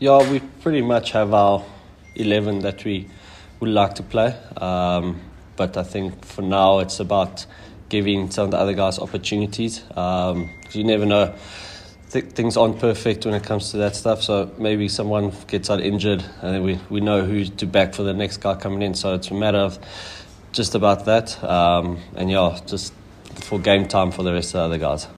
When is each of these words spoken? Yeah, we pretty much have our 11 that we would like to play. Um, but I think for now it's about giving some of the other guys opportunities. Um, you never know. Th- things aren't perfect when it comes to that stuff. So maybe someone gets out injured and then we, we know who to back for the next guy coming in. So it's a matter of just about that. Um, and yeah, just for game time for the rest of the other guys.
Yeah, 0.00 0.30
we 0.30 0.40
pretty 0.62 0.80
much 0.80 1.10
have 1.12 1.34
our 1.34 1.62
11 2.14 2.60
that 2.60 2.86
we 2.86 3.06
would 3.60 3.68
like 3.68 3.96
to 3.96 4.02
play. 4.02 4.34
Um, 4.56 5.20
but 5.56 5.76
I 5.76 5.82
think 5.82 6.24
for 6.24 6.40
now 6.40 6.78
it's 6.78 7.00
about 7.00 7.44
giving 7.90 8.30
some 8.30 8.46
of 8.46 8.50
the 8.52 8.56
other 8.56 8.72
guys 8.72 8.98
opportunities. 8.98 9.84
Um, 9.94 10.48
you 10.72 10.84
never 10.84 11.04
know. 11.04 11.34
Th- 12.12 12.24
things 12.24 12.56
aren't 12.56 12.78
perfect 12.78 13.26
when 13.26 13.34
it 13.34 13.44
comes 13.44 13.72
to 13.72 13.76
that 13.76 13.94
stuff. 13.94 14.22
So 14.22 14.50
maybe 14.56 14.88
someone 14.88 15.34
gets 15.48 15.68
out 15.68 15.82
injured 15.82 16.24
and 16.40 16.54
then 16.54 16.62
we, 16.62 16.80
we 16.88 17.02
know 17.02 17.22
who 17.22 17.44
to 17.44 17.66
back 17.66 17.92
for 17.92 18.02
the 18.02 18.14
next 18.14 18.38
guy 18.38 18.54
coming 18.54 18.80
in. 18.80 18.94
So 18.94 19.12
it's 19.12 19.30
a 19.30 19.34
matter 19.34 19.58
of 19.58 19.78
just 20.52 20.74
about 20.74 21.04
that. 21.04 21.44
Um, 21.44 21.98
and 22.16 22.30
yeah, 22.30 22.58
just 22.64 22.94
for 23.34 23.58
game 23.58 23.86
time 23.86 24.12
for 24.12 24.22
the 24.22 24.32
rest 24.32 24.54
of 24.54 24.60
the 24.60 24.60
other 24.60 24.78
guys. 24.78 25.08